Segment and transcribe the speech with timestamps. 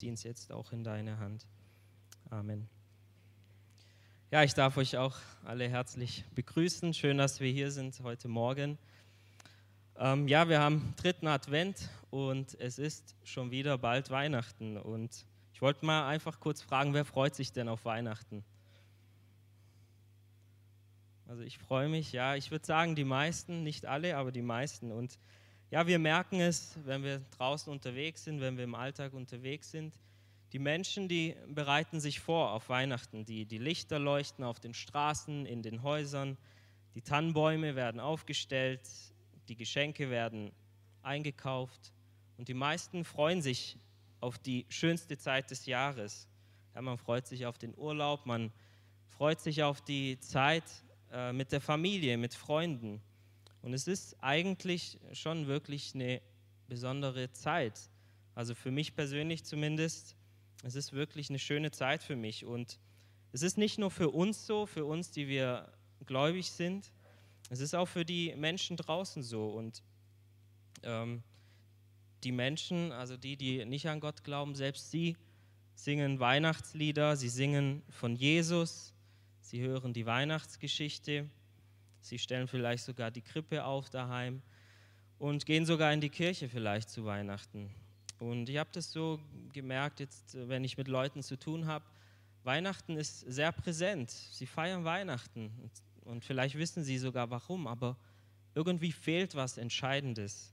[0.00, 1.46] Dienst jetzt auch in deine Hand.
[2.30, 2.70] Amen.
[4.30, 6.94] Ja, ich darf euch auch alle herzlich begrüßen.
[6.94, 8.78] Schön, dass wir hier sind heute Morgen.
[9.98, 14.78] Ähm, ja, wir haben dritten Advent und es ist schon wieder bald Weihnachten.
[14.78, 18.42] Und ich wollte mal einfach kurz fragen, wer freut sich denn auf Weihnachten?
[21.26, 24.92] Also ich freue mich, ja, ich würde sagen die meisten, nicht alle, aber die meisten.
[24.92, 25.18] Und
[25.70, 29.94] ja, wir merken es, wenn wir draußen unterwegs sind, wenn wir im Alltag unterwegs sind.
[30.52, 33.24] Die Menschen, die bereiten sich vor auf Weihnachten.
[33.24, 36.36] Die, die Lichter leuchten auf den Straßen, in den Häusern.
[36.96, 38.80] Die Tannenbäume werden aufgestellt.
[39.48, 40.50] Die Geschenke werden
[41.02, 41.92] eingekauft.
[42.36, 43.76] Und die meisten freuen sich
[44.20, 46.28] auf die schönste Zeit des Jahres.
[46.74, 48.52] Ja, man freut sich auf den Urlaub, man
[49.08, 50.64] freut sich auf die Zeit
[51.12, 53.00] äh, mit der Familie, mit Freunden.
[53.62, 56.20] Und es ist eigentlich schon wirklich eine
[56.68, 57.78] besondere Zeit.
[58.34, 60.16] Also für mich persönlich zumindest,
[60.62, 62.44] es ist wirklich eine schöne Zeit für mich.
[62.44, 62.78] Und
[63.32, 65.72] es ist nicht nur für uns so, für uns, die wir
[66.06, 66.92] gläubig sind,
[67.50, 69.48] es ist auch für die Menschen draußen so.
[69.48, 69.82] Und
[70.84, 71.22] ähm,
[72.22, 75.16] die Menschen, also die, die nicht an Gott glauben, selbst sie
[75.74, 78.94] singen Weihnachtslieder, sie singen von Jesus,
[79.40, 81.28] sie hören die Weihnachtsgeschichte
[82.00, 84.42] Sie stellen vielleicht sogar die Krippe auf daheim
[85.18, 87.70] und gehen sogar in die Kirche vielleicht zu Weihnachten.
[88.18, 89.20] Und ich habe das so
[89.52, 91.84] gemerkt, jetzt, wenn ich mit Leuten zu tun habe,
[92.44, 94.10] Weihnachten ist sehr präsent.
[94.10, 95.50] Sie feiern Weihnachten
[96.04, 97.96] und vielleicht wissen sie sogar warum, aber
[98.54, 100.52] irgendwie fehlt was Entscheidendes.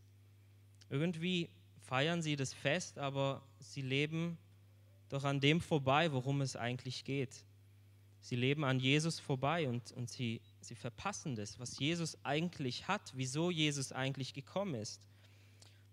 [0.89, 1.49] Irgendwie
[1.81, 4.37] feiern sie das Fest, aber sie leben
[5.09, 7.43] doch an dem vorbei, worum es eigentlich geht.
[8.21, 13.13] Sie leben an Jesus vorbei und, und sie Sie verpassen das, was Jesus eigentlich hat,
[13.15, 15.01] wieso Jesus eigentlich gekommen ist.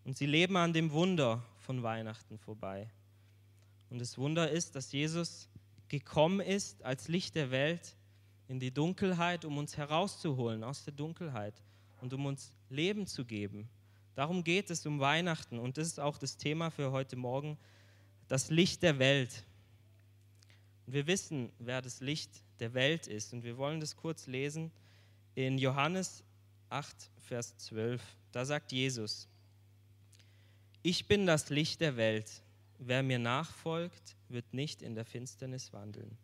[0.02, 2.90] Und sie leben an dem Wunder von Weihnachten vorbei.
[3.88, 5.48] Und das Wunder ist, dass Jesus
[5.86, 7.96] gekommen ist als Licht der Welt
[8.48, 11.62] in die Dunkelheit, um uns herauszuholen aus der Dunkelheit
[12.00, 13.68] und um uns Leben zu geben.
[14.16, 17.58] Darum geht es um Weihnachten und das ist auch das Thema für heute Morgen,
[18.26, 19.44] das Licht der Welt.
[20.86, 22.30] Wir wissen, wer das Licht
[22.60, 23.32] der Welt ist.
[23.32, 24.70] Und wir wollen das kurz lesen
[25.34, 26.22] in Johannes
[26.70, 28.02] 8, Vers 12.
[28.32, 29.28] Da sagt Jesus,
[30.82, 32.42] ich bin das Licht der Welt.
[32.78, 36.18] Wer mir nachfolgt, wird nicht in der Finsternis wandeln,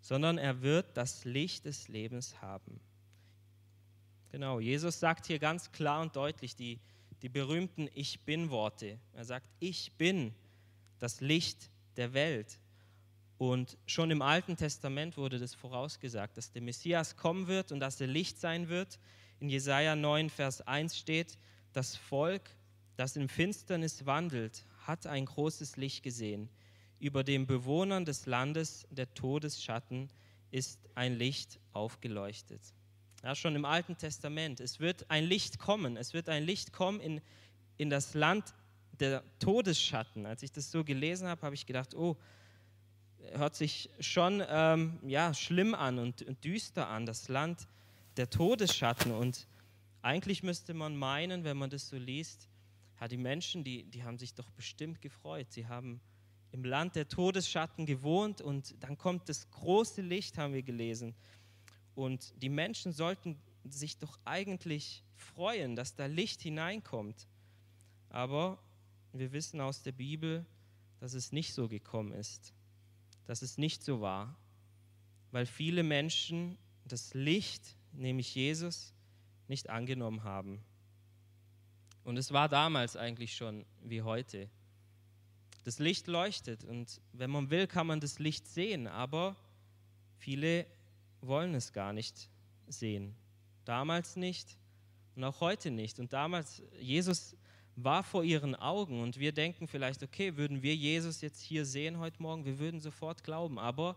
[0.00, 2.80] sondern er wird das Licht des Lebens haben.
[4.30, 6.78] Genau, Jesus sagt hier ganz klar und deutlich die,
[7.22, 8.98] die berühmten Ich bin-Worte.
[9.14, 10.34] Er sagt, ich bin
[10.98, 12.58] das Licht der Welt.
[13.38, 18.00] Und schon im Alten Testament wurde das vorausgesagt, dass der Messias kommen wird und dass
[18.00, 18.98] er Licht sein wird.
[19.40, 21.38] In Jesaja 9, Vers 1 steht:
[21.72, 22.50] Das Volk,
[22.96, 26.48] das in Finsternis wandelt, hat ein großes Licht gesehen.
[26.98, 30.08] Über den Bewohnern des Landes der Todesschatten
[30.50, 32.62] ist ein Licht aufgeleuchtet.
[33.22, 34.60] Ja, schon im Alten Testament.
[34.60, 35.98] Es wird ein Licht kommen.
[35.98, 37.20] Es wird ein Licht kommen in,
[37.76, 38.54] in das Land
[38.92, 40.24] der Todesschatten.
[40.24, 42.16] Als ich das so gelesen habe, habe ich gedacht, oh,
[43.32, 47.66] hört sich schon ähm, ja, schlimm an und, und düster an, das Land
[48.16, 49.12] der Todesschatten.
[49.12, 49.46] Und
[50.02, 52.48] eigentlich müsste man meinen, wenn man das so liest,
[53.00, 55.48] ja, die Menschen, die, die haben sich doch bestimmt gefreut.
[55.50, 56.00] Sie haben
[56.52, 61.14] im Land der Todesschatten gewohnt und dann kommt das große Licht, haben wir gelesen.
[61.94, 67.26] Und die Menschen sollten sich doch eigentlich freuen, dass da Licht hineinkommt.
[68.08, 68.58] Aber
[69.12, 70.46] wir wissen aus der Bibel,
[71.00, 72.54] dass es nicht so gekommen ist
[73.26, 74.36] dass es nicht so war,
[75.32, 78.94] weil viele Menschen das Licht, nämlich Jesus,
[79.48, 80.62] nicht angenommen haben.
[82.04, 84.48] Und es war damals eigentlich schon wie heute.
[85.64, 89.34] Das Licht leuchtet und wenn man will, kann man das Licht sehen, aber
[90.18, 90.66] viele
[91.20, 92.30] wollen es gar nicht
[92.68, 93.16] sehen.
[93.64, 94.56] Damals nicht
[95.16, 95.98] und auch heute nicht.
[95.98, 97.36] Und damals, Jesus
[97.76, 101.98] war vor ihren Augen und wir denken vielleicht, okay, würden wir Jesus jetzt hier sehen
[101.98, 103.96] heute Morgen, wir würden sofort glauben, aber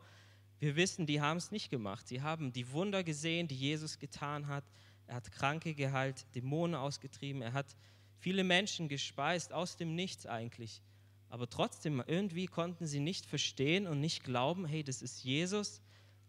[0.59, 2.05] wir wissen, die haben es nicht gemacht.
[2.07, 4.65] Sie haben die Wunder gesehen, die Jesus getan hat.
[5.07, 7.77] Er hat Kranke geheilt, Dämonen ausgetrieben, er hat
[8.17, 10.81] viele Menschen gespeist, aus dem Nichts eigentlich.
[11.29, 15.81] Aber trotzdem, irgendwie konnten sie nicht verstehen und nicht glauben, hey, das ist Jesus,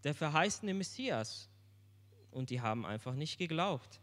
[0.05, 1.49] der verheißene Messias.
[2.31, 4.01] Und die haben einfach nicht geglaubt.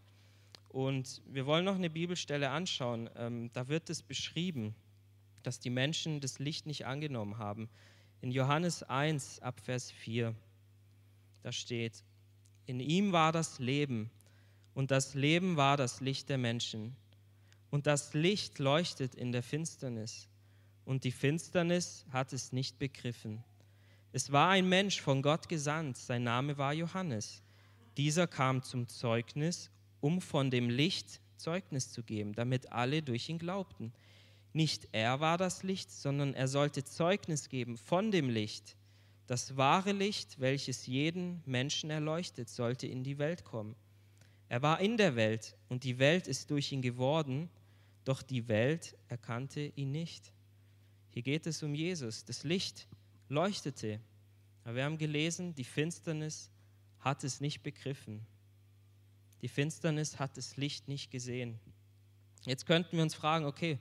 [0.70, 3.10] Und wir wollen noch eine Bibelstelle anschauen.
[3.16, 4.76] Ähm, da wird es beschrieben,
[5.44, 7.70] dass die Menschen das Licht nicht angenommen haben.
[8.22, 10.36] In Johannes 1 ab Vers 4,
[11.44, 12.04] da steht,
[12.66, 14.12] in ihm war das Leben
[14.74, 16.96] und das Leben war das Licht der Menschen.
[17.70, 20.28] Und das Licht leuchtet in der Finsternis
[20.84, 23.44] und die Finsternis hat es nicht begriffen.
[24.14, 27.44] Es war ein Mensch von Gott gesandt, sein Name war Johannes.
[27.98, 29.70] Dieser kam zum Zeugnis,
[30.08, 33.92] um von dem Licht Zeugnis zu geben, damit alle durch ihn glaubten.
[34.54, 38.78] Nicht er war das Licht, sondern er sollte Zeugnis geben von dem Licht.
[39.28, 43.76] Das wahre Licht, welches jeden Menschen erleuchtet, sollte in die Welt kommen.
[44.48, 47.50] Er war in der Welt und die Welt ist durch ihn geworden,
[48.06, 50.32] doch die Welt erkannte ihn nicht.
[51.10, 52.24] Hier geht es um Jesus.
[52.24, 52.88] Das Licht
[53.28, 54.00] leuchtete.
[54.64, 56.50] Aber wir haben gelesen, die Finsternis
[57.02, 58.26] hat es nicht begriffen.
[59.42, 61.60] Die Finsternis hat das Licht nicht gesehen.
[62.46, 63.80] Jetzt könnten wir uns fragen, okay,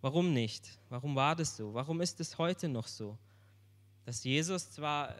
[0.00, 0.78] warum nicht?
[0.88, 1.74] Warum war das so?
[1.74, 3.18] Warum ist es heute noch so?
[4.04, 5.14] Dass Jesus zwar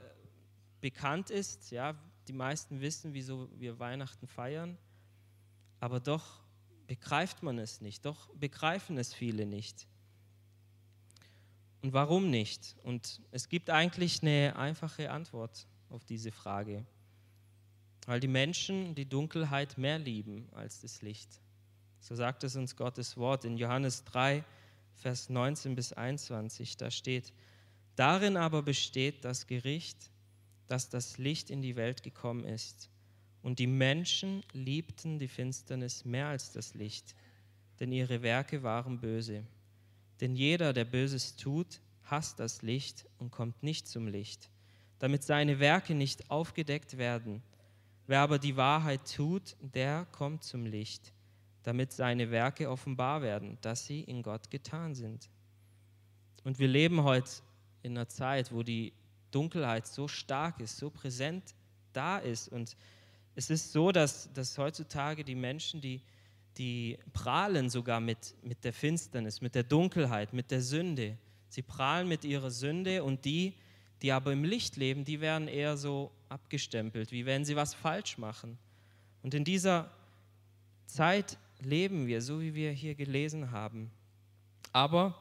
[0.80, 1.94] bekannt ist, ja,
[2.28, 4.76] die meisten wissen, wieso wir Weihnachten feiern,
[5.80, 6.40] aber doch
[6.86, 9.86] begreift man es nicht, doch begreifen es viele nicht.
[11.82, 12.76] Und warum nicht?
[12.82, 16.84] Und es gibt eigentlich eine einfache Antwort auf diese Frage.
[18.06, 21.41] Weil die Menschen die Dunkelheit mehr lieben als das Licht.
[22.00, 24.44] So sagt es uns Gottes Wort in Johannes 3,
[24.94, 26.76] Vers 19 bis 21.
[26.76, 27.32] Da steht,
[27.97, 30.11] darin aber besteht das Gericht,
[30.69, 32.91] dass das Licht in die Welt gekommen ist.
[33.43, 37.14] Und die Menschen liebten die Finsternis mehr als das Licht,
[37.79, 39.44] denn ihre Werke waren böse.
[40.20, 44.50] Denn jeder, der Böses tut, hasst das Licht und kommt nicht zum Licht,
[44.99, 47.43] damit seine Werke nicht aufgedeckt werden.
[48.06, 51.12] Wer aber die Wahrheit tut, der kommt zum Licht,
[51.62, 55.29] damit seine Werke offenbar werden, dass sie in Gott getan sind.
[56.44, 57.31] Und wir leben heute
[57.82, 58.93] in einer Zeit, wo die
[59.32, 61.55] Dunkelheit so stark ist, so präsent
[61.93, 62.76] da ist und
[63.37, 66.00] es ist so, dass, dass heutzutage die Menschen, die,
[66.56, 71.19] die prahlen sogar mit, mit der Finsternis, mit der Dunkelheit, mit der Sünde.
[71.50, 73.55] Sie prahlen mit ihrer Sünde und die,
[74.02, 78.19] die aber im Licht leben, die werden eher so abgestempelt, wie wenn sie was falsch
[78.19, 78.58] machen.
[79.22, 79.90] Und in dieser
[80.87, 83.90] Zeit leben wir, so wie wir hier gelesen haben.
[84.72, 85.16] Aber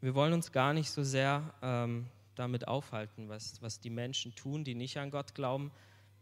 [0.00, 2.06] wir wollen uns gar nicht so sehr ähm,
[2.36, 5.70] damit aufhalten, was, was die Menschen tun, die nicht an Gott glauben,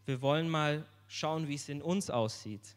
[0.07, 2.77] wir wollen mal schauen, wie es in uns aussieht.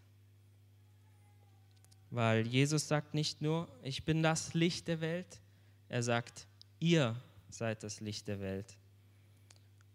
[2.09, 5.39] Weil Jesus sagt nicht nur, ich bin das Licht der Welt,
[5.87, 6.45] er sagt,
[6.79, 7.15] ihr
[7.51, 8.77] seid das Licht der Welt.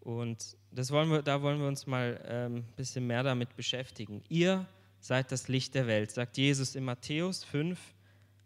[0.01, 4.23] Und das wollen wir, da wollen wir uns mal ein ähm, bisschen mehr damit beschäftigen.
[4.29, 4.67] Ihr
[5.01, 7.79] seid das Licht der Welt, sagt Jesus in Matthäus 5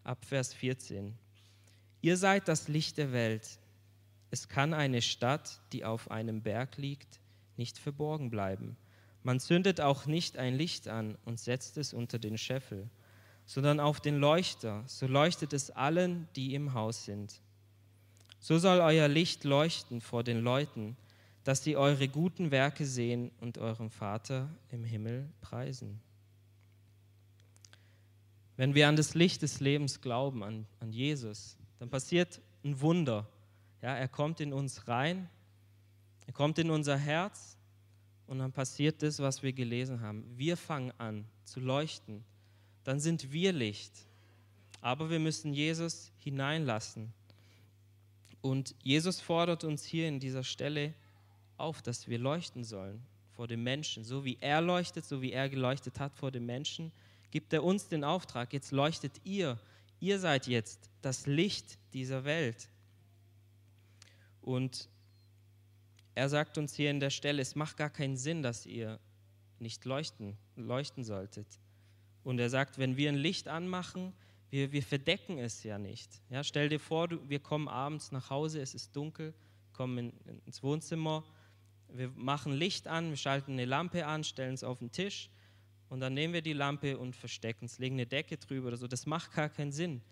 [0.05, 1.15] ab Vers 14.
[2.01, 3.59] Ihr seid das Licht der Welt.
[4.31, 7.21] Es kann eine Stadt, die auf einem Berg liegt,
[7.57, 8.77] nicht verborgen bleiben.
[9.23, 12.89] Man zündet auch nicht ein Licht an und setzt es unter den Scheffel,
[13.45, 17.43] sondern auf den Leuchter, so leuchtet es allen, die im Haus sind.
[18.41, 20.97] So soll euer Licht leuchten vor den Leuten,
[21.45, 26.01] dass sie eure guten Werke sehen und euren Vater im Himmel preisen.
[28.57, 33.29] Wenn wir an das Licht des Lebens glauben, an, an Jesus, dann passiert ein Wunder.
[33.81, 35.31] Ja, er kommt in uns rein
[36.31, 37.59] er kommt in unser Herz
[38.29, 40.25] und dann passiert das, was wir gelesen haben.
[40.37, 42.25] Wir fangen an zu leuchten.
[42.85, 44.07] Dann sind wir Licht.
[44.81, 47.13] Aber wir müssen Jesus hineinlassen.
[48.43, 50.95] Und Jesus fordert uns hier in dieser Stelle
[51.57, 54.05] auf, dass wir leuchten sollen vor dem Menschen.
[54.05, 56.93] So wie er leuchtet, so wie er geleuchtet hat vor dem Menschen,
[57.31, 59.59] gibt er uns den Auftrag, jetzt leuchtet ihr.
[60.00, 62.69] Ihr seid jetzt das Licht dieser Welt.
[64.41, 64.88] Und
[66.14, 68.99] er sagt uns hier in der Stelle, es macht gar keinen Sinn, dass ihr
[69.59, 71.47] nicht leuchten, leuchten solltet.
[72.25, 74.12] Und er sagt, wenn wir ein Licht anmachen,
[74.50, 76.23] wir, wir verdecken es ja nicht.
[76.28, 79.33] Ja, stell dir vor, du, wir kommen abends nach Hause, es ist dunkel,
[79.73, 81.25] kommen in, ins Wohnzimmer,
[81.88, 85.30] wir machen Licht an, wir schalten eine Lampe an, stellen es auf den Tisch
[85.88, 88.87] und dann nehmen wir die Lampe und verstecken es, legen eine Decke drüber oder so.
[88.87, 90.02] Das macht gar keinen Sinn.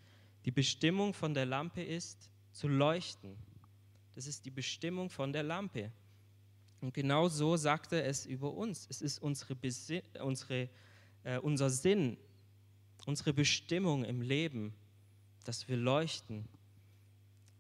[0.45, 3.37] Die Bestimmung von der Lampe ist, zu leuchten.
[4.15, 5.93] Das ist die Bestimmung von der Lampe.
[6.81, 8.87] Und genau so sagt er es über uns.
[8.89, 9.57] Es ist unsere,
[10.21, 10.69] unsere,
[11.25, 12.17] äh, unser Sinn,
[13.07, 14.75] unsere Bestimmung im Leben,
[15.45, 16.49] dass wir leuchten.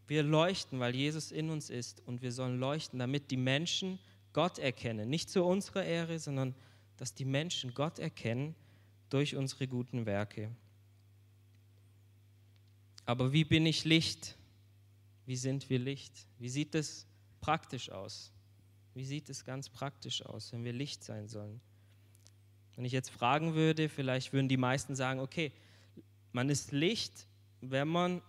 [0.06, 3.98] Wir leuchten, weil Jesus in uns ist und wir sollen leuchten, damit die Menschen
[4.32, 5.08] Gott erkennen.
[5.10, 6.54] Nicht zu unserer Ehre, sondern
[6.96, 8.54] dass die Menschen Gott erkennen
[9.10, 10.50] durch unsere guten Werke.
[13.04, 14.36] Aber wie bin ich Licht?
[15.24, 16.26] Wie sind wir Licht?
[16.38, 17.06] Wie sieht es
[17.40, 18.32] praktisch aus?
[18.94, 21.60] Wie sieht es ganz praktisch aus, wenn wir Licht sein sollen?
[22.78, 25.50] Wenn ich jetzt fragen würde, vielleicht würden die meisten sagen, okay,
[26.30, 27.26] man ist Licht,
[27.60, 28.22] wenn man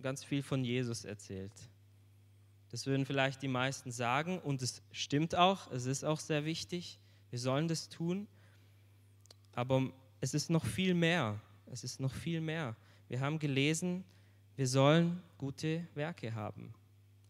[0.00, 1.50] ganz viel von Jesus erzählt.
[2.70, 7.00] Das würden vielleicht die meisten sagen und es stimmt auch, es ist auch sehr wichtig,
[7.30, 8.28] wir sollen das tun,
[9.50, 11.40] aber es ist noch viel mehr,
[11.72, 12.76] es ist noch viel mehr.
[13.08, 14.04] Wir haben gelesen,
[14.54, 16.72] wir sollen gute Werke haben.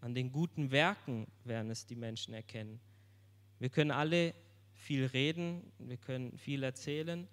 [0.02, 2.78] An den guten Werken werden es die Menschen erkennen.
[3.58, 4.34] Wir können alle
[4.76, 7.26] viel reden, wir können viel erzählen,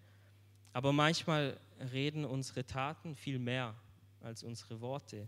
[0.73, 1.59] aber manchmal
[1.91, 3.75] reden unsere Taten viel mehr
[4.21, 5.27] als unsere Worte.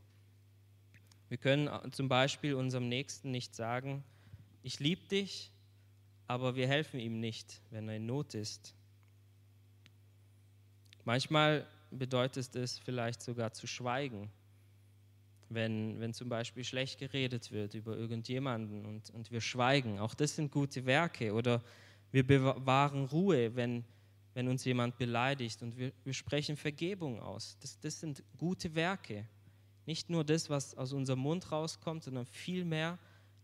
[1.30, 4.04] Wir können zum Beispiel unserem Nächsten nicht sagen,
[4.64, 5.52] ich liebe dich,
[6.28, 8.74] aber wir helfen ihm nicht, wenn er in Not ist.
[11.04, 14.32] Manchmal bedeutet es vielleicht sogar zu schweigen,
[15.50, 20.00] wenn, wenn zum Beispiel schlecht geredet wird über irgendjemanden und, und wir schweigen.
[20.00, 21.34] Auch das sind gute Werke.
[21.34, 21.62] Oder
[22.12, 23.84] wir bewahren Ruhe, wenn,
[24.34, 27.58] wenn uns jemand beleidigt und wir, wir sprechen Vergebung aus.
[27.60, 29.28] Das, das sind gute Werke.
[29.86, 32.98] Nicht nur das, was aus unserem Mund rauskommt, sondern vielmehr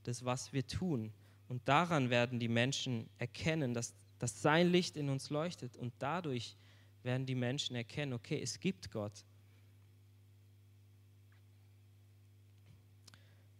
[0.03, 1.13] das, was wir tun.
[1.47, 5.77] Und daran werden die Menschen erkennen, dass, dass sein Licht in uns leuchtet.
[5.77, 6.55] Und dadurch
[7.03, 9.25] werden die Menschen erkennen, okay, es gibt Gott.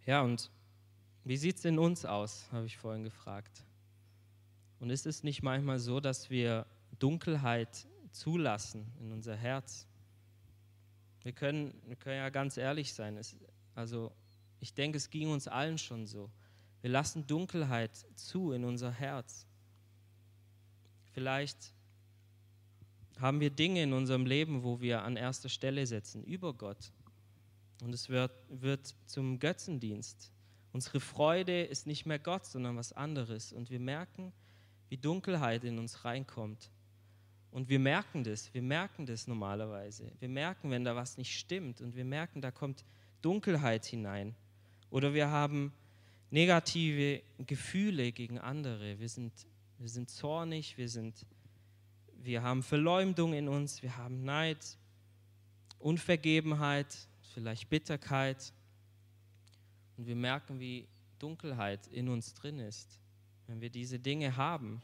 [0.06, 0.50] Ja, und
[1.24, 3.64] wie sieht es in uns aus, habe ich vorhin gefragt.
[4.82, 6.66] Und ist es nicht manchmal so, dass wir
[6.98, 9.88] Dunkelheit zulassen in unser Herz.
[11.22, 13.16] Wir können, wir können ja ganz ehrlich sein.
[13.16, 13.38] Es,
[13.76, 14.12] also
[14.60, 16.32] ich denke, es ging uns allen schon so.
[16.82, 19.46] Wir lassen Dunkelheit zu in unser Herz.
[21.12, 21.76] Vielleicht
[23.20, 26.92] haben wir Dinge in unserem Leben, wo wir an erster Stelle setzen, über Gott.
[27.84, 30.32] Und es wird, wird zum Götzendienst.
[30.74, 33.54] Unsere Freude ist nicht mehr Gott, sondern was anderes.
[33.54, 34.34] Und wir merken,
[34.92, 36.70] wie Dunkelheit in uns reinkommt.
[37.50, 40.12] Und wir merken das, wir merken das normalerweise.
[40.20, 42.84] Wir merken, wenn da was nicht stimmt und wir merken, da kommt
[43.22, 44.36] Dunkelheit hinein.
[44.90, 45.72] Oder wir haben
[46.30, 49.00] negative Gefühle gegen andere.
[49.00, 49.32] Wir sind,
[49.78, 51.26] wir sind zornig, wir, sind,
[52.22, 54.78] wir haben Verleumdung in uns, wir haben Neid,
[55.80, 58.52] Unvergebenheit, vielleicht Bitterkeit.
[59.96, 60.86] Und wir merken, wie
[61.18, 63.01] Dunkelheit in uns drin ist,
[63.52, 64.82] wenn wir diese Dinge haben.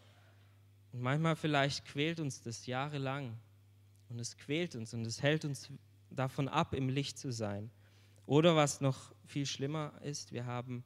[0.91, 3.39] Und manchmal vielleicht quält uns das jahrelang
[4.09, 5.71] und es quält uns und es hält uns
[6.09, 7.71] davon ab, im Licht zu sein.
[8.25, 10.83] Oder was noch viel schlimmer ist, wir haben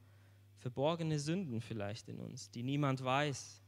[0.58, 3.60] verborgene Sünden vielleicht in uns, die niemand weiß,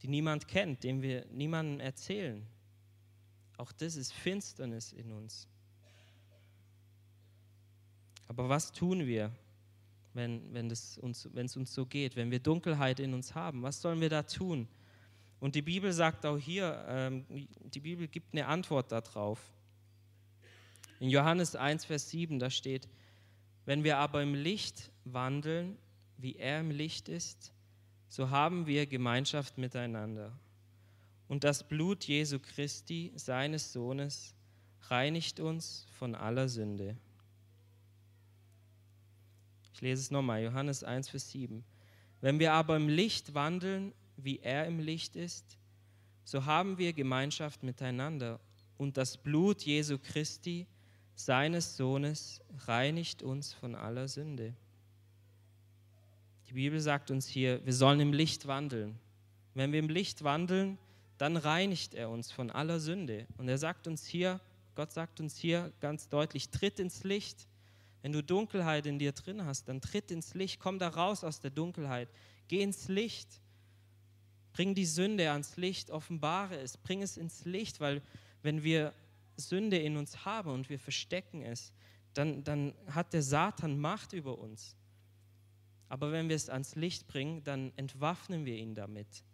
[0.00, 2.46] die niemand kennt, dem wir niemandem erzählen.
[3.58, 5.48] Auch das ist Finsternis in uns.
[8.26, 9.30] Aber was tun wir,
[10.14, 13.62] wenn, wenn, das uns, es uns so geht, wenn wir Dunkelheit in uns haben?
[13.62, 14.68] Was sollen wir da tun?
[15.40, 17.24] Und die Bibel sagt auch hier, ähm,
[17.74, 19.40] die Bibel gibt eine Antwort darauf.
[20.98, 22.88] In Johannes 1, Vers 7, da steht,
[23.64, 25.78] wenn wir aber im Licht wandeln,
[26.18, 27.52] wie er im Licht ist,
[28.08, 30.38] so haben wir Gemeinschaft miteinander.
[31.28, 34.34] Und das Blut Jesu Christi, seines Sohnes,
[34.88, 36.96] reinigt uns von aller Sünde.
[39.80, 41.64] Ich lese es nochmal, Johannes 1, Vers 7.
[42.20, 45.56] Wenn wir aber im Licht wandeln, wie er im Licht ist,
[46.22, 48.40] so haben wir Gemeinschaft miteinander.
[48.76, 50.66] Und das Blut Jesu Christi,
[51.14, 54.52] seines Sohnes, reinigt uns von aller Sünde.
[56.50, 58.98] Die Bibel sagt uns hier, wir sollen im Licht wandeln.
[59.54, 60.76] Wenn wir im Licht wandeln,
[61.16, 63.26] dann reinigt er uns von aller Sünde.
[63.38, 64.42] Und er sagt uns hier,
[64.74, 67.48] Gott sagt uns hier ganz deutlich, tritt ins Licht.
[68.02, 71.40] Wenn du Dunkelheit in dir drin hast, dann tritt ins Licht, komm da raus aus
[71.40, 72.08] der Dunkelheit,
[72.48, 73.40] geh ins Licht.
[74.52, 78.02] Bring die Sünde ans Licht, offenbare es, bring es ins Licht, weil
[78.42, 78.92] wenn wir
[79.36, 81.72] Sünde in uns haben und wir verstecken es,
[82.14, 84.76] dann, dann hat der Satan Macht über uns.
[85.88, 89.24] Aber wenn wir es ans Licht bringen, dann entwaffnen wir ihn damit.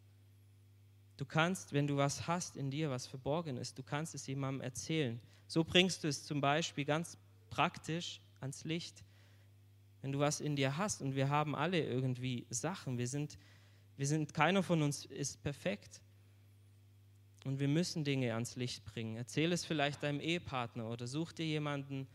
[1.17, 4.61] Du kannst, wenn du was hast in dir, was verborgen ist, du kannst es jemandem
[4.61, 5.21] erzählen.
[5.47, 7.17] So bringst du es zum Beispiel ganz
[7.49, 9.05] praktisch ans Licht.
[10.03, 13.39] Wenn du was in dir hast und wir haben alle irgendwie Sachen, wir sind
[13.97, 16.01] wir sind, keiner von uns ist perfekt.
[17.45, 19.17] Und wir müssen Dinge ans Licht bringen.
[19.17, 22.07] Erzähl es vielleicht deinem Ehepartner oder such dir jemanden,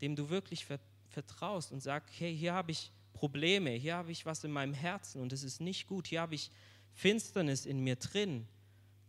[0.00, 0.66] dem du wirklich
[1.08, 5.20] vertraust und sag, hey, hier habe ich Probleme, hier habe ich was in meinem Herzen
[5.20, 6.50] und es ist nicht gut, hier habe ich
[6.92, 8.46] Finsternis in mir drin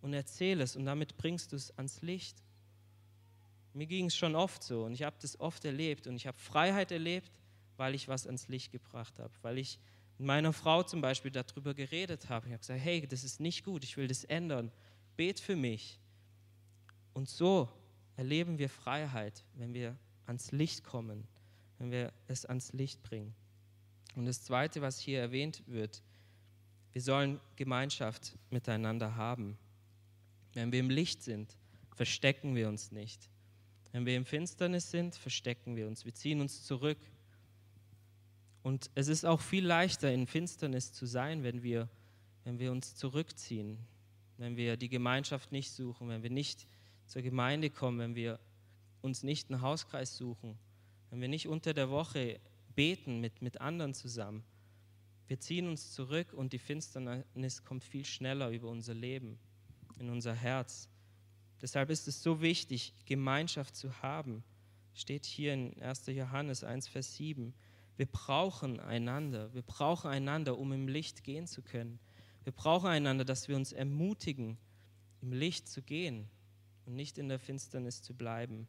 [0.01, 2.43] und erzähl es und damit bringst du es ans Licht.
[3.73, 6.37] Mir ging es schon oft so und ich habe das oft erlebt und ich habe
[6.37, 7.31] Freiheit erlebt,
[7.77, 9.79] weil ich was ans Licht gebracht habe, weil ich
[10.17, 12.47] mit meiner Frau zum Beispiel darüber geredet habe.
[12.47, 14.71] Ich habe gesagt, hey, das ist nicht gut, ich will das ändern.
[15.15, 15.99] Bet für mich.
[17.13, 17.69] Und so
[18.17, 19.97] erleben wir Freiheit, wenn wir
[20.27, 21.27] ans Licht kommen,
[21.79, 23.33] wenn wir es ans Licht bringen.
[24.15, 26.03] Und das Zweite, was hier erwähnt wird,
[26.91, 29.57] wir sollen Gemeinschaft miteinander haben.
[30.53, 31.57] Wenn wir im Licht sind,
[31.95, 33.30] verstecken wir uns nicht.
[33.91, 36.05] Wenn wir im Finsternis sind, verstecken wir uns.
[36.05, 36.99] Wir ziehen uns zurück.
[38.63, 41.89] Und es ist auch viel leichter, in Finsternis zu sein, wenn wir,
[42.43, 43.79] wenn wir uns zurückziehen,
[44.37, 46.67] wenn wir die Gemeinschaft nicht suchen, wenn wir nicht
[47.05, 48.39] zur Gemeinde kommen, wenn wir
[49.01, 50.57] uns nicht einen Hauskreis suchen,
[51.09, 52.39] wenn wir nicht unter der Woche
[52.75, 54.43] beten mit, mit anderen zusammen.
[55.27, 59.39] Wir ziehen uns zurück und die Finsternis kommt viel schneller über unser Leben,
[59.97, 60.89] in unser Herz.
[61.61, 64.43] Deshalb ist es so wichtig, Gemeinschaft zu haben.
[64.93, 66.07] Steht hier in 1.
[66.07, 67.53] Johannes 1, Vers 7.
[67.97, 69.53] Wir brauchen einander.
[69.53, 71.99] Wir brauchen einander, um im Licht gehen zu können.
[72.43, 74.57] Wir brauchen einander, dass wir uns ermutigen,
[75.21, 76.27] im Licht zu gehen
[76.85, 78.67] und nicht in der Finsternis zu bleiben.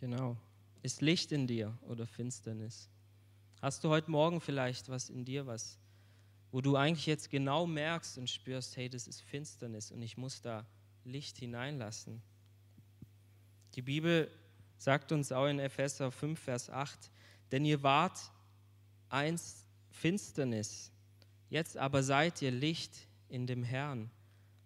[0.00, 0.36] Genau.
[0.82, 2.90] Ist Licht in dir oder Finsternis?
[3.62, 5.78] Hast du heute Morgen vielleicht was in dir, was,
[6.50, 10.40] wo du eigentlich jetzt genau merkst und spürst, hey, das ist Finsternis und ich muss
[10.40, 10.66] da
[11.04, 12.22] Licht hineinlassen?
[13.74, 14.30] Die Bibel
[14.78, 17.10] sagt uns auch in Epheser 5, Vers 8,
[17.52, 18.32] denn ihr wart
[19.08, 20.92] einst Finsternis,
[21.48, 24.10] jetzt aber seid ihr Licht in dem Herrn,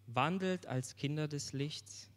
[0.07, 2.11] wandelt als Kinder des Lichts.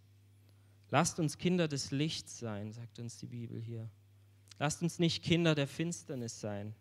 [0.90, 3.90] Lasst uns Kinder des Lichts sein, sagt uns die Bibel hier.
[4.60, 6.76] Lasst uns nicht Kinder der Finsternis sein.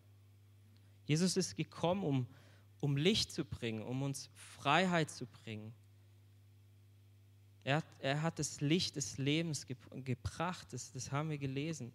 [1.05, 2.27] Jesus ist gekommen, um,
[2.83, 5.73] um Licht zu bringen, um uns Freiheit zu bringen.
[7.63, 11.93] Er hat, er hat das Licht des Lebens ge gebracht, das, das haben wir gelesen.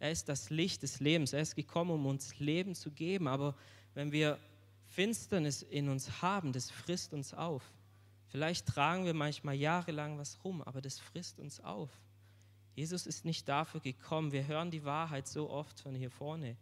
[0.00, 1.32] Er ist das Licht des Lebens.
[1.32, 3.28] Er ist gekommen, um uns Leben zu geben.
[3.28, 3.54] Aber
[3.94, 4.40] wenn wir
[4.88, 7.62] Finsternis in uns haben, das frisst uns auf.
[8.26, 11.90] Vielleicht tragen wir manchmal jahrelang was rum, aber das frisst uns auf.
[12.74, 14.32] Jesus ist nicht dafür gekommen.
[14.32, 16.56] Wir hören die Wahrheit so oft von hier vorne.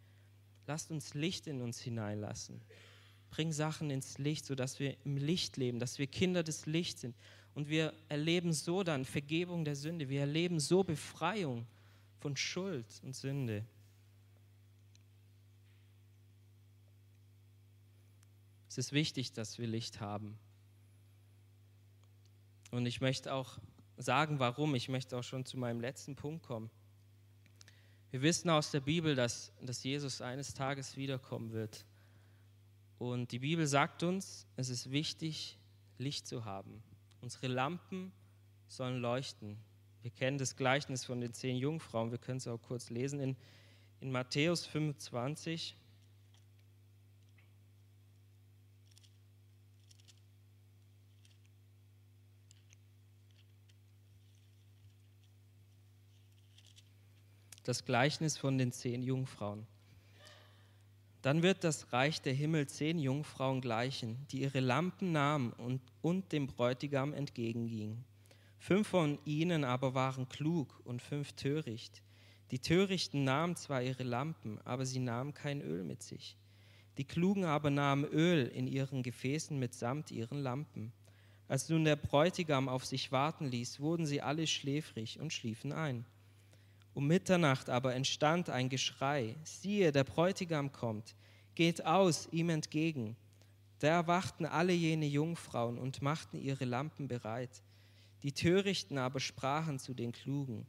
[0.67, 2.61] Lasst uns Licht in uns hineinlassen.
[3.35, 7.17] Bring Sachen ins Licht, sodass wir im Licht leben, dass wir Kinder des Lichts sind.
[7.53, 10.09] Und wir erleben so dann Vergebung der Sünde.
[10.09, 11.67] Wir erleben so Befreiung
[12.21, 13.65] von Schuld und Sünde.
[18.69, 20.39] Es ist wichtig, dass wir Licht haben.
[22.71, 23.59] Und ich möchte auch
[23.97, 24.77] sagen, warum.
[24.77, 26.71] Ich möchte auch schon zu meinem letzten Punkt kommen.
[28.13, 31.85] Wir wissen aus der Bibel, dass, dass Jesus eines Tages wiederkommen wird.
[33.05, 35.59] Und die Bibel sagt uns, es ist wichtig,
[35.99, 36.83] Licht zu haben.
[37.21, 38.13] Unsere Lampen
[38.67, 39.59] sollen leuchten.
[40.01, 42.13] Wir kennen das Gleichnis von den zehn Jungfrauen.
[42.13, 43.37] Wir können es auch kurz lesen in,
[44.01, 45.77] in Matthäus 25.
[57.65, 59.67] das Gleichnis von den zehn Jungfrauen.
[61.25, 66.33] Dann wird das Reich der Himmel zehn Jungfrauen gleichen, die ihre Lampen nahmen und, und
[66.33, 68.05] dem Bräutigam entgegengingen.
[68.59, 72.03] Fünf von ihnen aber waren klug und fünf töricht.
[72.51, 76.37] Die Törichten nahmen zwar ihre Lampen, aber sie nahmen kein Öl mit sich.
[76.99, 80.93] Die Klugen aber nahmen Öl in ihren Gefäßen mitsamt ihren Lampen.
[81.49, 86.05] Als nun der Bräutigam auf sich warten ließ, wurden sie alle schläfrig und schliefen ein.
[86.95, 91.17] Um Mitternacht aber entstand ein Geschrei, siehe, der Bräutigam kommt,
[91.57, 93.17] geht aus ihm entgegen.
[93.81, 97.63] Da erwachten alle jene Jungfrauen und machten ihre Lampen bereit.
[98.23, 100.67] Die Törichten aber sprachen zu den Klugen,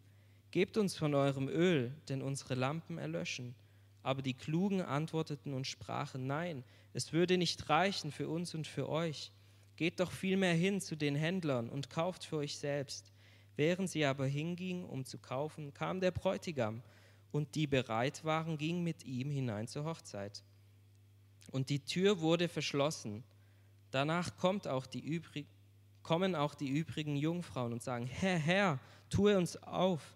[0.51, 3.55] Gebt uns von eurem Öl, denn unsere Lampen erlöschen.
[4.03, 8.87] Aber die Klugen antworteten und sprachen, Nein, es würde nicht reichen für uns und für
[8.87, 9.31] euch.
[9.75, 13.11] Geht doch vielmehr hin zu den Händlern und kauft für euch selbst.
[13.55, 16.81] Während sie aber hingingen, um zu kaufen, kam der Bräutigam,
[17.31, 20.41] und die bereit waren, gingen mit ihm hinein zur Hochzeit.
[21.51, 23.25] Und die Tür wurde verschlossen.
[23.91, 25.45] Danach kommt auch die übrig,
[26.01, 30.15] kommen auch die übrigen Jungfrauen und sagen, Herr, Herr, tue uns auf.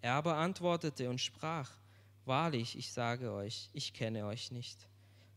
[0.00, 1.70] Er aber antwortete und sprach,
[2.24, 4.88] Wahrlich, ich sage euch, ich kenne euch nicht.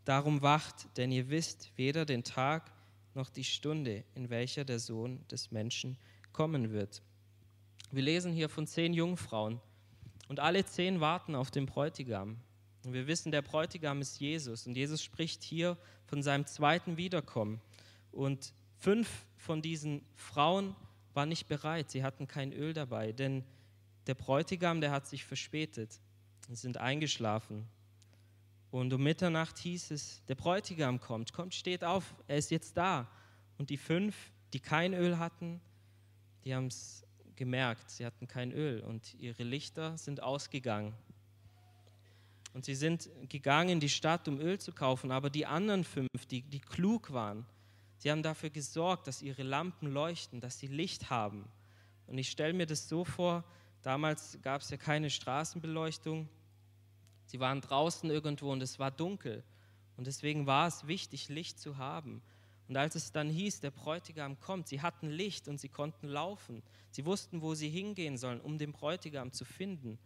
[0.06, 2.72] Darum wacht, denn ihr wisst weder den Tag
[3.14, 6.00] noch die Stunde, in welcher der Sohn des Menschen
[6.34, 7.04] kommen wird.
[7.92, 9.60] Wir lesen hier von zehn Jungfrauen
[10.28, 12.38] und alle zehn warten auf den Bräutigam.
[12.86, 15.76] Und wir wissen, der Bräutigam ist Jesus und Jesus spricht hier
[16.06, 17.60] von seinem zweiten Wiederkommen.
[18.12, 20.76] Und fünf von diesen Frauen
[21.14, 23.44] waren nicht bereit, sie hatten kein Öl dabei, denn
[24.06, 26.00] der Bräutigam, der hat sich verspätet
[26.48, 27.68] und sind eingeschlafen.
[28.72, 33.10] Und um Mitternacht hieß es, der Bräutigam kommt, kommt, steht auf, er ist jetzt da.
[33.58, 34.16] Und die fünf,
[34.54, 35.60] die kein Öl hatten,
[36.46, 37.04] die haben es
[37.40, 40.94] gemerkt, sie hatten kein Öl und ihre Lichter sind ausgegangen.
[42.54, 46.26] Und sie sind gegangen in die Stadt, um Öl zu kaufen, aber die anderen fünf,
[46.30, 47.46] die, die klug waren,
[47.98, 51.48] sie haben dafür gesorgt, dass ihre Lampen leuchten, dass sie Licht haben.
[52.08, 53.46] Und ich stelle mir das so vor,
[53.82, 56.28] damals gab es ja keine Straßenbeleuchtung,
[57.26, 59.44] sie waren draußen irgendwo und es war dunkel.
[59.96, 62.22] Und deswegen war es wichtig, Licht zu haben.
[62.70, 66.62] Und als es dann hieß, der Bräutigam kommt, sie hatten Licht und sie konnten laufen.
[66.92, 69.98] Sie wussten, wo sie hingehen sollen, um den Bräutigam zu finden.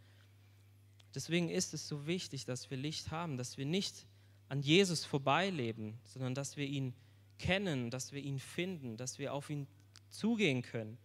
[1.14, 4.08] Deswegen ist es so wichtig, dass wir Licht haben, dass wir nicht
[4.48, 6.94] an Jesus vorbeileben, sondern dass wir ihn
[7.38, 9.68] kennen, dass wir ihn finden, dass wir auf ihn
[10.10, 10.98] zugehen können.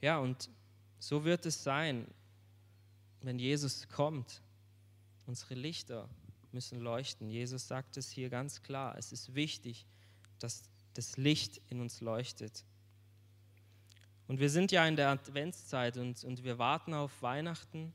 [0.00, 0.50] Ja, und
[0.98, 2.08] so wird es sein,
[3.20, 4.42] wenn Jesus kommt.
[5.26, 6.08] Unsere Lichter
[6.52, 7.28] müssen leuchten.
[7.28, 8.96] Jesus sagt es hier ganz klar.
[8.98, 9.86] Es ist wichtig,
[10.38, 10.62] dass
[10.94, 12.64] das Licht in uns leuchtet.
[14.28, 17.92] Und wir sind ja in der Adventszeit und, und wir warten auf Weihnachten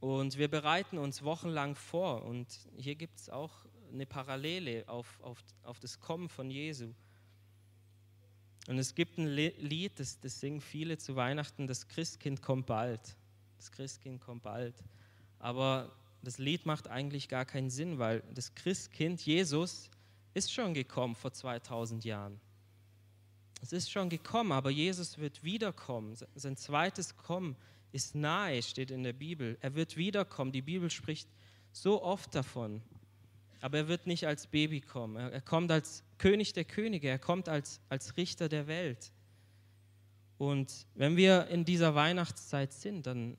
[0.00, 2.24] und wir bereiten uns wochenlang vor.
[2.24, 6.94] Und hier gibt es auch eine Parallele auf, auf, auf das Kommen von Jesu.
[8.68, 13.16] Und es gibt ein Lied, das, das singen viele zu Weihnachten, das Christkind kommt bald.
[13.56, 14.74] Das Christkind kommt bald.
[15.38, 19.90] Aber das Lied macht eigentlich gar keinen Sinn, weil das Christkind, Jesus,
[20.34, 22.40] ist schon gekommen vor 2000 Jahren.
[23.62, 26.16] Es ist schon gekommen, aber Jesus wird wiederkommen.
[26.34, 27.56] Sein zweites Kommen
[27.92, 29.58] ist nahe, steht in der Bibel.
[29.60, 30.52] Er wird wiederkommen.
[30.52, 31.28] Die Bibel spricht
[31.72, 32.82] so oft davon.
[33.60, 35.16] Aber er wird nicht als Baby kommen.
[35.16, 37.08] Er kommt als König der Könige.
[37.08, 39.12] Er kommt als, als Richter der Welt.
[40.38, 43.36] Und wenn wir in dieser Weihnachtszeit sind, dann,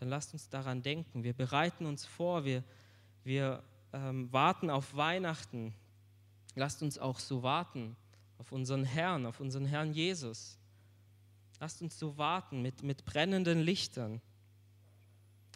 [0.00, 1.24] dann lasst uns daran denken.
[1.24, 2.64] Wir bereiten uns vor, wir,
[3.22, 5.74] wir ähm, warten auf Weihnachten.
[6.54, 7.96] Lasst uns auch so warten
[8.38, 10.58] auf unseren Herrn, auf unseren Herrn Jesus.
[11.60, 14.22] Lasst uns so warten mit, mit brennenden Lichtern.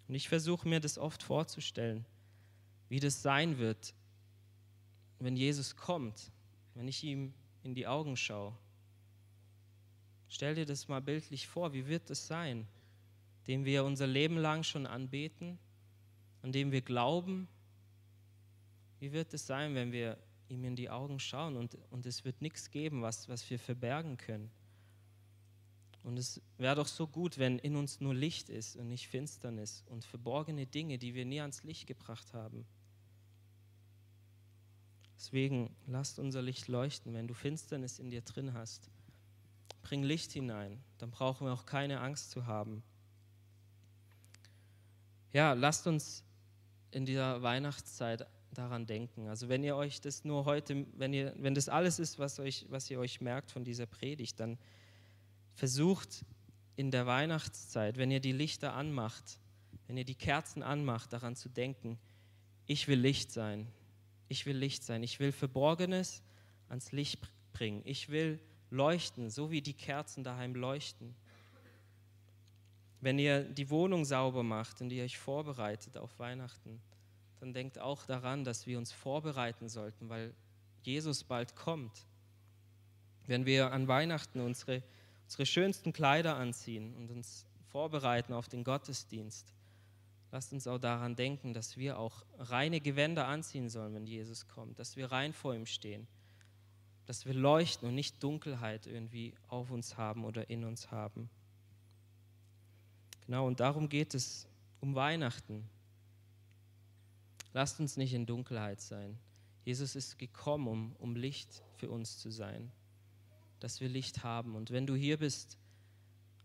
[0.09, 2.05] Und ich versuche mir das oft vorzustellen,
[2.91, 3.95] wie das sein wird,
[5.21, 6.31] wenn Jesus kommt,
[6.75, 8.55] wenn ich ihm in die Augen schaue.
[10.29, 12.69] Stell dir das mal bildlich vor, wie wird es sein,
[13.47, 15.59] dem wir unser Leben lang schon anbeten,
[16.43, 17.49] an dem wir glauben?
[19.01, 22.41] Wie wird es sein, wenn wir ihm in die Augen schauen und, und es wird
[22.41, 24.51] nichts geben, was, was wir verbergen können.
[26.03, 29.85] Und es wäre doch so gut, wenn in uns nur Licht ist und nicht Finsternis
[29.87, 32.67] und verborgene Dinge, die wir nie ans Licht gebracht haben.
[35.17, 37.15] Deswegen lasst unser Licht leuchten.
[37.15, 38.91] Wenn du Finsternis in dir drin hast,
[39.81, 40.83] bring Licht hinein.
[40.99, 42.83] Dann brauchen wir auch keine Angst zu haben.
[45.35, 46.23] Ja, lasst uns
[46.93, 49.27] in dieser Weihnachtszeit daran denken.
[49.27, 52.67] Also wenn ihr euch das nur heute, wenn ihr, wenn das alles ist, was euch,
[52.69, 54.59] was ihr euch merkt von dieser Predigt, dann
[55.55, 56.25] versucht
[56.77, 59.41] in der Weihnachtszeit, wenn ihr die Lichter anmacht,
[59.89, 61.99] wenn ihr die Kerzen anmacht, daran zu denken,
[62.67, 63.67] ich will Licht sein.
[64.29, 65.03] Ich will Licht sein.
[65.03, 66.23] Ich will Verborgenes
[66.69, 67.19] ans Licht
[67.53, 67.83] bringen.
[67.85, 68.39] Ich will
[68.71, 71.17] leuchten, so wie die Kerzen daheim leuchten.
[73.05, 76.81] Wenn ihr die Wohnung sauber macht und ihr euch vorbereitet auf Weihnachten,
[77.39, 80.33] dann denkt auch daran, dass wir uns vorbereiten sollten, weil
[80.85, 82.07] Jesus bald kommt.
[83.27, 84.83] Wenn wir an Weihnachten unsere,
[85.25, 89.53] unsere schönsten Kleider anziehen und uns vorbereiten auf den Gottesdienst,
[90.33, 94.79] lasst uns auch daran denken, dass wir auch reine Gewänder anziehen sollen, wenn Jesus kommt,
[94.79, 96.07] dass wir rein vor ihm stehen,
[97.05, 101.29] dass wir leuchten und nicht Dunkelheit irgendwie auf uns haben oder in uns haben.
[103.27, 104.47] Genau, und darum geht es
[104.81, 105.69] um Weihnachten.
[107.53, 109.19] Lasst uns nicht in Dunkelheit sein.
[109.65, 112.71] Jesus ist gekommen, um, um Licht für uns zu sein,
[113.61, 114.57] dass wir Licht haben.
[114.57, 115.57] Und wenn du hier bist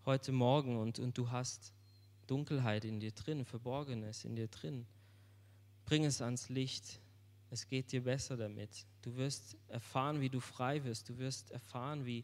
[0.06, 1.74] heute Morgen und, und du hast
[2.28, 4.86] Dunkelheit in dir drin, Verborgenes in dir drin,
[5.86, 7.02] bring es ans Licht.
[7.50, 8.86] Es geht dir besser damit.
[9.02, 11.10] Du wirst erfahren, wie du frei wirst.
[11.10, 12.24] Du wirst erfahren, wie,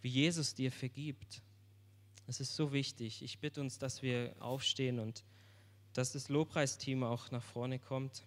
[0.00, 1.42] wie Jesus dir vergibt.
[2.26, 3.22] Es ist so wichtig.
[3.22, 5.24] Ich bitte uns, dass wir aufstehen und
[5.92, 8.24] dass das Lobpreisteam auch nach vorne kommt.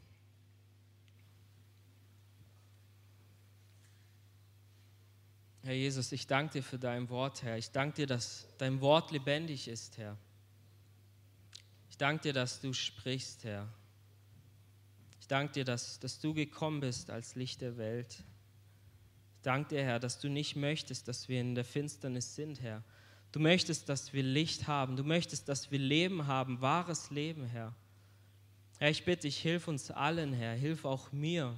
[5.64, 7.58] Herr Jesus, ich danke dir für dein Wort, Herr.
[7.58, 10.18] Ich danke dir, dass dein Wort lebendig ist, Herr.
[11.90, 13.68] Ich danke dir, dass du sprichst, Herr.
[15.20, 18.24] Ich danke dir, dass, dass du gekommen bist als Licht der Welt.
[19.36, 22.84] Ich danke dir, Herr, dass du nicht möchtest, dass wir in der Finsternis sind, Herr,
[23.32, 24.96] Du möchtest, dass wir Licht haben.
[24.96, 27.74] Du möchtest, dass wir Leben haben, wahres Leben, Herr.
[28.80, 30.56] Herr, ich bitte dich, hilf uns allen, Herr.
[30.56, 31.56] Hilf auch mir,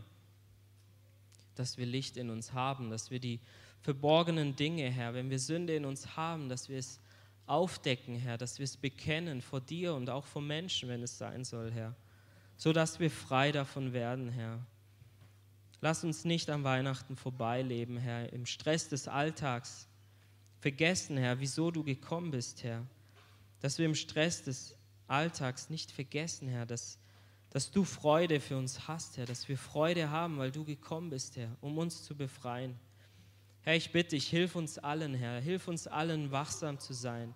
[1.56, 3.40] dass wir Licht in uns haben, dass wir die
[3.80, 7.00] verborgenen Dinge, Herr, wenn wir Sünde in uns haben, dass wir es
[7.46, 11.44] aufdecken, Herr, dass wir es bekennen vor dir und auch vor Menschen, wenn es sein
[11.44, 11.96] soll, Herr,
[12.58, 14.66] so dass wir frei davon werden, Herr.
[15.80, 19.88] Lass uns nicht an Weihnachten vorbeileben, Herr, im Stress des Alltags
[20.62, 22.86] vergessen, Herr, wieso du gekommen bist, Herr.
[23.60, 27.00] Dass wir im Stress des Alltags nicht vergessen, Herr, dass,
[27.50, 31.36] dass du Freude für uns hast, Herr, dass wir Freude haben, weil du gekommen bist,
[31.36, 32.80] Herr, um uns zu befreien.
[33.64, 37.34] Herr, ich bitte dich, hilf uns allen, Herr, hilf uns allen, wachsam zu sein,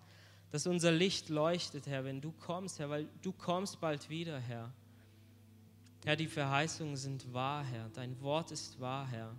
[0.52, 4.72] dass unser Licht leuchtet, Herr, wenn du kommst, Herr, weil du kommst bald wieder, Herr.
[6.06, 9.36] Herr, die Verheißungen sind wahr, Herr, dein Wort ist wahr, Herr.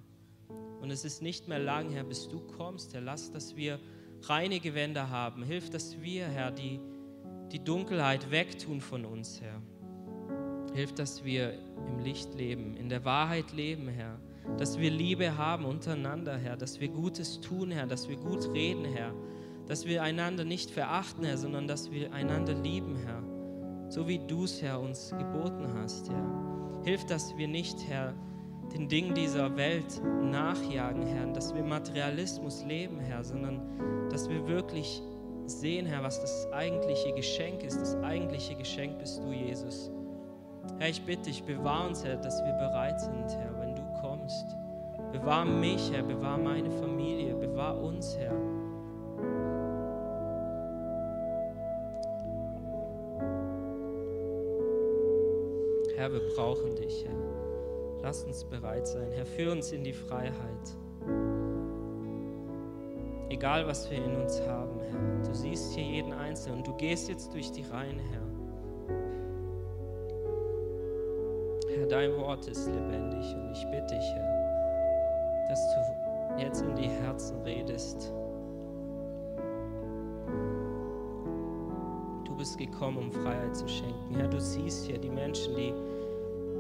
[0.81, 3.01] Und es ist nicht mehr lang, Herr, bis du kommst, Herr.
[3.01, 3.81] Lass, dass wir
[4.23, 5.43] reine Gewänder haben.
[5.43, 6.81] Hilf, dass wir, Herr, die,
[7.53, 9.61] die Dunkelheit wegtun von uns, Herr.
[10.75, 11.55] Hilf, dass wir
[11.89, 14.19] im Licht leben, in der Wahrheit leben, Herr
[14.59, 18.85] dass wir Liebe haben untereinander, Herr, dass wir Gutes tun, Herr, dass wir gut reden,
[18.85, 19.13] Herr,
[19.67, 23.23] dass wir einander nicht verachten, Herr, sondern dass wir einander lieben, Herr,
[23.91, 26.81] so wie du es, Herr, uns geboten hast, Herr.
[26.85, 28.15] Hilf, dass wir nicht, Herr,
[28.73, 33.61] den Dingen dieser Welt nachjagen, Herr, dass wir Materialismus leben, Herr, sondern
[34.11, 35.03] dass wir wirklich
[35.47, 37.81] sehen, Herr, was das eigentliche Geschenk ist.
[37.81, 39.91] Das eigentliche Geschenk bist du, Jesus.
[40.79, 43.57] Herr, ich bitte dich, bewahr uns, Herr, dass wir bereit sind, Herr,
[44.27, 44.57] kommst.
[45.13, 48.35] Bewahr mich, Herr, bewahr meine Familie, bewahr uns, Herr.
[55.97, 57.36] Herr, wir brauchen dich, Herr.
[58.07, 59.11] Lass uns bereit sein.
[59.11, 60.77] Herr, führ uns in die Freiheit.
[63.29, 65.29] Egal, was wir in uns haben, Herr.
[65.29, 68.23] Du siehst hier jeden Einzelnen und du gehst jetzt durch die Reihen, Herr.
[71.75, 76.89] Herr, dein Wort ist lebendig und ich bitte dich, Herr, dass du jetzt in die
[76.89, 78.13] Herzen redest.
[82.25, 84.15] Du bist gekommen, um Freiheit zu schenken.
[84.15, 85.75] Herr, du siehst hier die Menschen, die,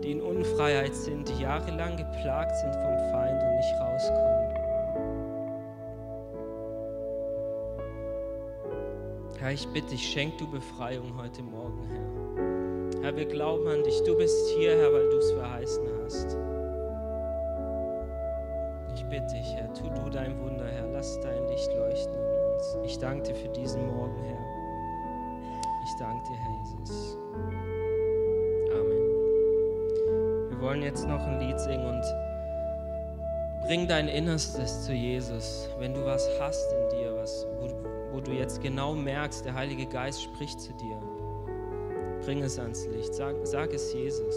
[0.02, 4.36] die in Unfreiheit sind, die jahrelang geplagt sind vom Feind und nicht rauskommen.
[9.38, 13.02] Herr, ich bitte dich, schenk du Befreiung heute Morgen, Herr.
[13.02, 14.02] Herr, wir glauben an dich.
[14.02, 16.36] Du bist hier, Herr, weil du es verheißen hast.
[18.96, 20.88] Ich bitte dich, Herr, tu du dein Wunder, Herr.
[20.88, 22.78] Lass dein Licht leuchten in uns.
[22.84, 24.38] Ich danke dir für diesen Morgen, Herr.
[25.84, 27.18] Ich danke dir, Herr Jesus.
[30.66, 32.02] Wollen jetzt noch ein Lied singen und
[33.66, 35.70] bring dein Innerstes zu Jesus.
[35.78, 37.68] Wenn du was hast in dir, was, wo,
[38.12, 41.00] wo du jetzt genau merkst, der Heilige Geist spricht zu dir
[42.24, 43.14] Bring es ans Licht.
[43.14, 44.34] Sag, sag es Jesus.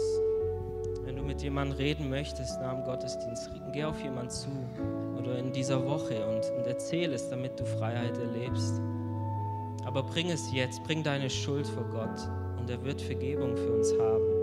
[1.02, 4.48] Wenn du mit jemandem reden möchtest nach dem Gottesdienst, geh auf jemanden zu
[5.18, 8.80] oder in dieser Woche und, und erzähl es, damit du Freiheit erlebst.
[9.84, 12.20] Aber bring es jetzt, bring deine Schuld vor Gott
[12.60, 14.39] und er wird Vergebung für uns haben.